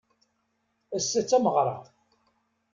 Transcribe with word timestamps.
Ass-a 0.95 1.21
d 1.23 1.25
tameɣra. 1.29 1.77